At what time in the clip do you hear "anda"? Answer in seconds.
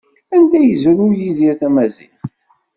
0.35-0.55